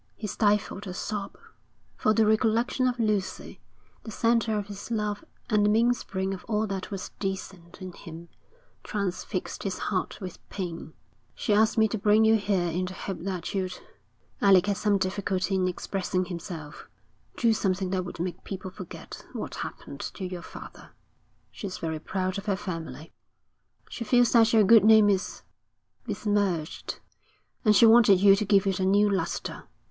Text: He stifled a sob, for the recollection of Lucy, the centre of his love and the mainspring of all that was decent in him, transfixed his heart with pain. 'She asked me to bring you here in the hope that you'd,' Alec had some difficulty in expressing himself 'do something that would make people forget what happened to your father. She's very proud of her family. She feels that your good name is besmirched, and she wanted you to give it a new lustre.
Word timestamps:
He 0.15 0.25
stifled 0.25 0.87
a 0.87 0.95
sob, 0.95 1.37
for 1.95 2.11
the 2.15 2.25
recollection 2.25 2.87
of 2.87 2.97
Lucy, 2.97 3.61
the 4.01 4.09
centre 4.09 4.57
of 4.57 4.65
his 4.65 4.89
love 4.89 5.23
and 5.47 5.63
the 5.63 5.69
mainspring 5.69 6.33
of 6.33 6.43
all 6.45 6.65
that 6.65 6.89
was 6.89 7.11
decent 7.19 7.79
in 7.83 7.91
him, 7.91 8.29
transfixed 8.83 9.61
his 9.61 9.77
heart 9.77 10.19
with 10.19 10.39
pain. 10.49 10.93
'She 11.35 11.53
asked 11.53 11.77
me 11.77 11.87
to 11.87 11.99
bring 11.99 12.25
you 12.25 12.35
here 12.35 12.67
in 12.67 12.85
the 12.85 12.95
hope 12.95 13.19
that 13.25 13.53
you'd,' 13.53 13.77
Alec 14.41 14.65
had 14.65 14.77
some 14.77 14.97
difficulty 14.97 15.53
in 15.53 15.67
expressing 15.67 16.25
himself 16.25 16.87
'do 17.37 17.53
something 17.53 17.91
that 17.91 18.03
would 18.03 18.19
make 18.19 18.43
people 18.43 18.71
forget 18.71 19.23
what 19.33 19.53
happened 19.61 19.99
to 19.99 20.25
your 20.25 20.41
father. 20.41 20.93
She's 21.51 21.77
very 21.77 21.99
proud 21.99 22.39
of 22.39 22.47
her 22.47 22.55
family. 22.57 23.11
She 23.87 24.03
feels 24.03 24.31
that 24.31 24.51
your 24.51 24.63
good 24.63 24.83
name 24.83 25.11
is 25.11 25.43
besmirched, 26.07 26.99
and 27.63 27.75
she 27.75 27.85
wanted 27.85 28.19
you 28.19 28.35
to 28.35 28.45
give 28.45 28.65
it 28.65 28.79
a 28.79 28.83
new 28.83 29.07
lustre. 29.07 29.65